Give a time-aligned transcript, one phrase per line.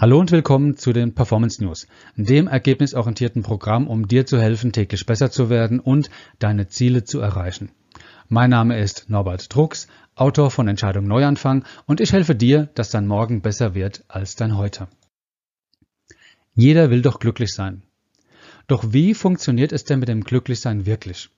[0.00, 5.04] Hallo und willkommen zu den Performance News, dem ergebnisorientierten Programm, um dir zu helfen, täglich
[5.06, 7.72] besser zu werden und deine Ziele zu erreichen.
[8.28, 13.08] Mein Name ist Norbert Drucks, Autor von Entscheidung Neuanfang und ich helfe dir, dass dein
[13.08, 14.86] Morgen besser wird als dein Heute.
[16.54, 17.82] Jeder will doch glücklich sein.
[18.68, 21.28] Doch wie funktioniert es denn mit dem Glücklichsein wirklich?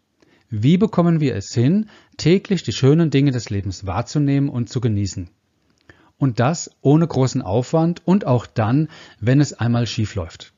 [0.51, 1.89] Wie bekommen wir es hin,
[2.19, 5.31] täglich die schönen Dinge des Lebens wahrzunehmen und zu genießen?
[6.21, 8.89] Und das ohne großen Aufwand und auch dann,
[9.21, 10.53] wenn es einmal schief läuft.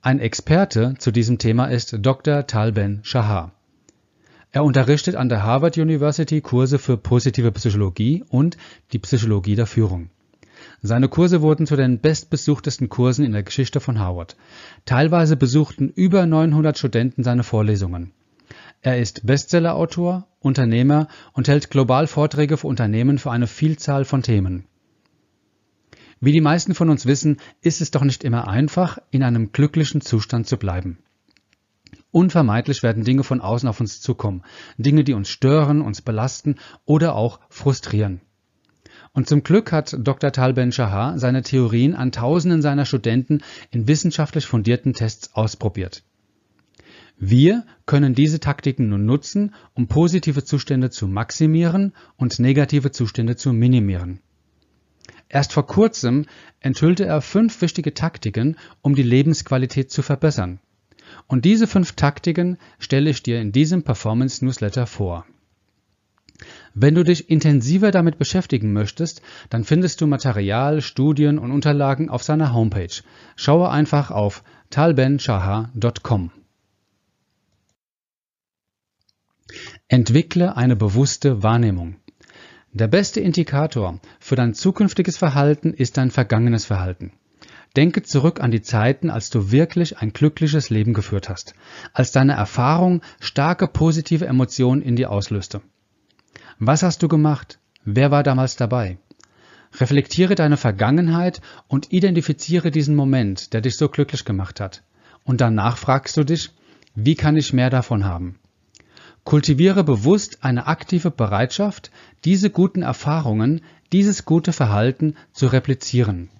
[0.00, 2.46] Ein Experte zu diesem Thema ist Dr.
[2.46, 3.52] Talben Shahar.
[4.52, 8.56] Er unterrichtet an der Harvard University Kurse für positive Psychologie und
[8.92, 10.08] die Psychologie der Führung.
[10.80, 14.36] Seine Kurse wurden zu den bestbesuchtesten Kursen in der Geschichte von Harvard.
[14.86, 18.12] Teilweise besuchten über 900 Studenten seine Vorlesungen.
[18.80, 24.64] Er ist Bestsellerautor, Unternehmer und hält global Vorträge für Unternehmen für eine Vielzahl von Themen.
[26.20, 30.00] Wie die meisten von uns wissen, ist es doch nicht immer einfach, in einem glücklichen
[30.00, 30.98] Zustand zu bleiben.
[32.10, 34.42] Unvermeidlich werden Dinge von außen auf uns zukommen,
[34.78, 38.22] Dinge, die uns stören, uns belasten oder auch frustrieren.
[39.12, 40.32] Und zum Glück hat Dr.
[40.32, 46.02] Tal Ben-Shahar seine Theorien an Tausenden seiner Studenten in wissenschaftlich fundierten Tests ausprobiert.
[47.18, 53.54] Wir können diese Taktiken nun nutzen, um positive Zustände zu maximieren und negative Zustände zu
[53.54, 54.20] minimieren.
[55.28, 56.26] Erst vor kurzem
[56.60, 60.60] enthüllte er fünf wichtige Taktiken, um die Lebensqualität zu verbessern.
[61.26, 65.24] Und diese fünf Taktiken stelle ich dir in diesem Performance Newsletter vor.
[66.74, 72.22] Wenn du dich intensiver damit beschäftigen möchtest, dann findest du Material, Studien und Unterlagen auf
[72.22, 73.02] seiner Homepage.
[73.36, 76.30] Schaue einfach auf talbenshahar.com.
[79.88, 81.94] Entwickle eine bewusste Wahrnehmung.
[82.72, 87.12] Der beste Indikator für dein zukünftiges Verhalten ist dein vergangenes Verhalten.
[87.76, 91.54] Denke zurück an die Zeiten, als du wirklich ein glückliches Leben geführt hast,
[91.92, 95.62] als deine Erfahrung starke positive Emotionen in dir auslöste.
[96.58, 97.60] Was hast du gemacht?
[97.84, 98.98] Wer war damals dabei?
[99.78, 104.82] Reflektiere deine Vergangenheit und identifiziere diesen Moment, der dich so glücklich gemacht hat.
[105.22, 106.50] Und danach fragst du dich,
[106.96, 108.40] wie kann ich mehr davon haben?
[109.26, 111.90] Kultiviere bewusst eine aktive Bereitschaft,
[112.24, 113.60] diese guten Erfahrungen,
[113.92, 116.30] dieses gute Verhalten zu replizieren.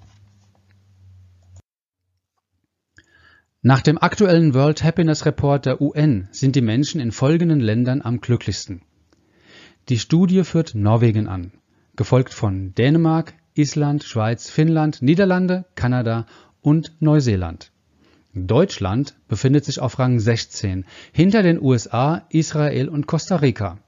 [3.60, 8.20] Nach dem aktuellen World Happiness Report der UN sind die Menschen in folgenden Ländern am
[8.20, 8.82] glücklichsten.
[9.88, 11.50] Die Studie führt Norwegen an,
[11.96, 16.26] gefolgt von Dänemark, Island, Schweiz, Finnland, Niederlande, Kanada
[16.60, 17.72] und Neuseeland.
[18.36, 23.78] Deutschland befindet sich auf Rang 16 hinter den USA, Israel und Costa Rica.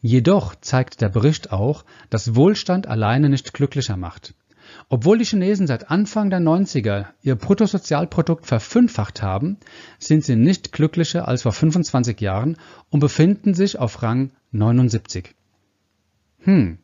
[0.00, 4.34] Jedoch zeigt der Bericht auch, dass Wohlstand alleine nicht glücklicher macht.
[4.88, 9.56] Obwohl die Chinesen seit Anfang der 90er ihr Bruttosozialprodukt verfünffacht haben,
[9.98, 12.56] sind sie nicht glücklicher als vor 25 Jahren
[12.88, 15.34] und befinden sich auf Rang 79.
[16.38, 16.78] Hm,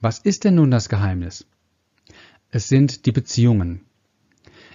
[0.00, 1.46] was ist denn nun das Geheimnis?
[2.52, 3.84] Es sind die Beziehungen.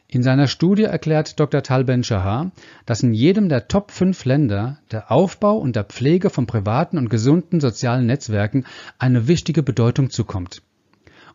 [0.07, 1.63] In seiner Studie erklärt Dr.
[1.63, 2.51] Tal Ben-Shahar,
[2.85, 7.09] dass in jedem der Top 5 Länder der Aufbau und der Pflege von privaten und
[7.09, 8.65] gesunden sozialen Netzwerken
[8.99, 10.61] eine wichtige Bedeutung zukommt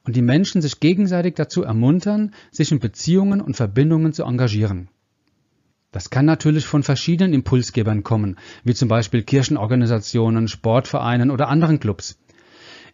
[0.05, 4.89] und die Menschen sich gegenseitig dazu ermuntern, sich in Beziehungen und Verbindungen zu engagieren.
[5.93, 12.19] Das kann natürlich von verschiedenen Impulsgebern kommen, wie zum Beispiel Kirchenorganisationen, Sportvereinen oder anderen Clubs.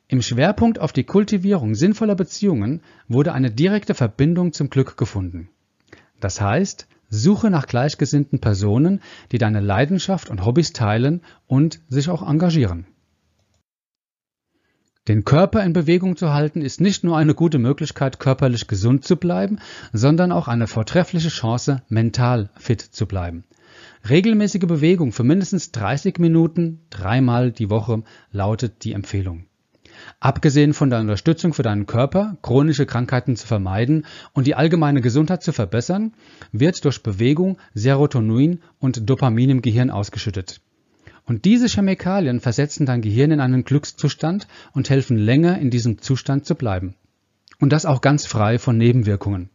[0.08, 5.50] Im Schwerpunkt auf die Kultivierung sinnvoller Beziehungen wurde eine direkte Verbindung zum Glück gefunden.
[6.20, 9.00] Das heißt, suche nach gleichgesinnten Personen,
[9.32, 12.86] die deine Leidenschaft und Hobbys teilen und sich auch engagieren.
[15.08, 19.16] Den Körper in Bewegung zu halten ist nicht nur eine gute Möglichkeit, körperlich gesund zu
[19.16, 19.60] bleiben,
[19.92, 23.44] sondern auch eine vortreffliche Chance, mental fit zu bleiben.
[24.08, 29.46] Regelmäßige Bewegung für mindestens 30 Minuten dreimal die Woche lautet die Empfehlung.
[30.20, 35.42] Abgesehen von der Unterstützung für deinen Körper, chronische Krankheiten zu vermeiden und die allgemeine Gesundheit
[35.42, 36.14] zu verbessern,
[36.52, 40.60] wird durch Bewegung Serotonin und Dopamin im Gehirn ausgeschüttet.
[41.24, 46.46] Und diese Chemikalien versetzen dein Gehirn in einen Glückszustand und helfen länger in diesem Zustand
[46.46, 46.94] zu bleiben.
[47.58, 49.50] Und das auch ganz frei von Nebenwirkungen.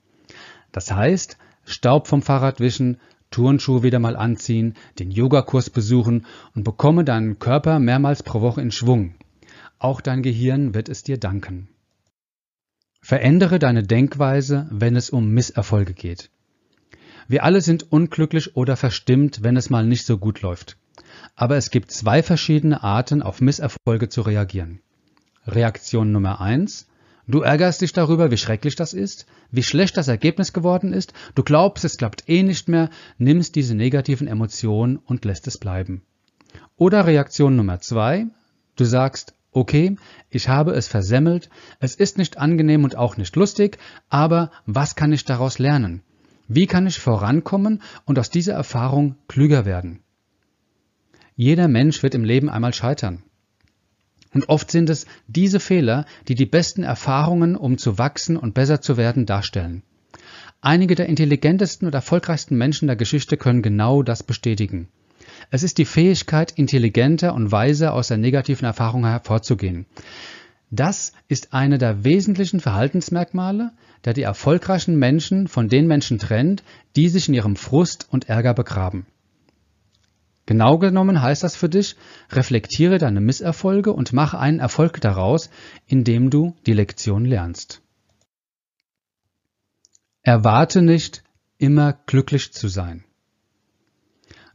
[0.71, 2.98] Das heißt, Staub vom Fahrrad wischen,
[3.30, 8.71] Turnschuhe wieder mal anziehen, den Yogakurs besuchen und bekomme deinen Körper mehrmals pro Woche in
[8.71, 9.15] Schwung.
[9.81, 11.68] Auch dein Gehirn wird es dir danken.
[13.01, 16.30] Verändere deine Denkweise, wenn es um Misserfolge geht.
[17.28, 20.78] Wir alle sind unglücklich oder verstimmt, wenn es mal nicht so gut läuft.
[21.36, 24.81] Aber es gibt zwei verschiedene Arten, auf Misserfolge zu reagieren.
[25.48, 26.86] Reaktion Nummer eins:
[27.27, 31.42] Du ärgerst dich darüber, wie schrecklich das ist, wie schlecht das Ergebnis geworden ist, du
[31.42, 36.04] glaubst, es klappt eh nicht mehr, nimmst diese negativen Emotionen und lässt es bleiben.
[36.77, 38.27] Oder Reaktion Nummer zwei,
[38.75, 39.98] du sagst, okay,
[40.30, 41.50] ich habe es versemmelt,
[41.80, 43.77] es ist nicht angenehm und auch nicht lustig,
[44.09, 46.01] aber was kann ich daraus lernen?
[46.48, 50.00] Wie kann ich vorankommen und aus dieser Erfahrung klüger werden?
[51.36, 53.24] Jeder Mensch wird im Leben einmal scheitern.
[54.33, 58.81] Und oft sind es diese Fehler, die die besten Erfahrungen, um zu wachsen und besser
[58.81, 59.83] zu werden, darstellen.
[60.62, 64.89] Einige der intelligentesten und erfolgreichsten Menschen der Geschichte können genau das bestätigen.
[65.53, 69.86] Es ist die Fähigkeit, intelligenter und weiser aus der negativen Erfahrung hervorzugehen.
[70.71, 73.74] Das ist eine der wesentlichen Verhaltensmerkmale,
[74.06, 76.63] der die erfolgreichen Menschen von den Menschen trennt,
[76.95, 79.06] die sich in ihrem Frust und Ärger begraben.
[80.45, 81.98] Genau genommen heißt das für dich,
[82.31, 85.50] reflektiere deine Misserfolge und mache einen Erfolg daraus,
[85.86, 87.81] indem du die Lektion lernst.
[90.24, 91.24] Erwarte nicht,
[91.57, 93.03] immer glücklich zu sein.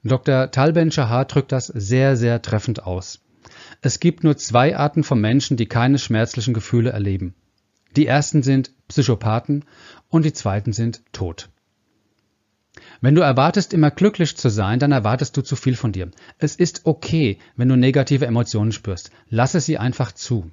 [0.09, 0.51] Dr.
[0.51, 3.21] Talben Shahar drückt das sehr, sehr treffend aus.
[3.83, 7.35] Es gibt nur zwei Arten von Menschen, die keine schmerzlichen Gefühle erleben.
[7.97, 9.65] Die ersten sind Psychopathen
[10.09, 11.49] und die zweiten sind tot.
[13.01, 16.11] Wenn du erwartest, immer glücklich zu sein, dann erwartest du zu viel von dir.
[16.39, 19.11] Es ist okay, wenn du negative Emotionen spürst.
[19.29, 20.51] Lasse sie einfach zu.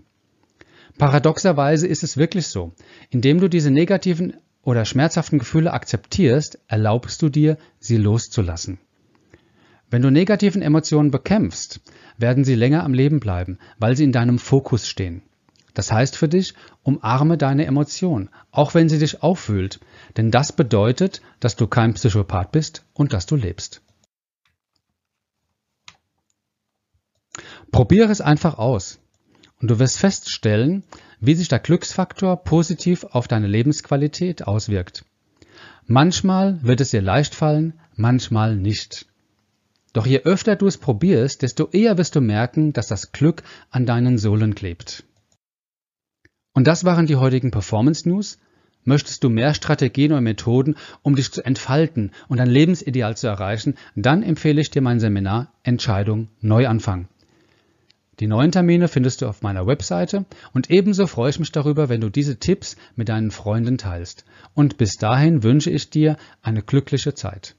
[0.98, 2.74] Paradoxerweise ist es wirklich so.
[3.10, 8.80] Indem du diese negativen oder schmerzhaften Gefühle akzeptierst, erlaubst du dir, sie loszulassen.
[9.89, 11.81] Wenn du negativen Emotionen bekämpfst,
[12.18, 15.21] werden sie länger am Leben bleiben, weil sie in deinem Fokus stehen.
[15.74, 16.53] Das heißt für dich,
[16.83, 19.80] umarme deine Emotion, auch wenn sie dich aufwühlt,
[20.18, 23.81] denn das bedeutet, dass du kein Psychopath bist und dass du lebst.
[27.71, 29.00] Probiere es einfach aus
[29.59, 30.83] und du wirst feststellen,
[31.19, 35.06] wie sich der Glücksfaktor positiv auf deine Lebensqualität auswirkt.
[35.88, 39.07] Manchmal wird es dir leicht fallen, manchmal nicht.
[39.94, 43.86] Doch je öfter du es probierst, desto eher wirst du merken, dass das Glück an
[43.86, 45.04] deinen Sohlen klebt.
[46.54, 48.40] Und das waren die heutigen Performance News.
[48.86, 53.75] Möchtest du mehr Strategien und Methoden, um dich zu entfalten und dein Lebensideal zu erreichen,
[53.95, 57.07] dann empfehle ich dir mein Seminar Entscheidung Neuanfang.
[58.19, 62.01] Die neuen Termine findest du auf meiner Webseite und ebenso freue ich mich darüber, wenn
[62.01, 64.25] du diese Tipps mit deinen Freunden teilst.
[64.54, 67.56] Und bis dahin wünsche ich dir eine glückliche Zeit.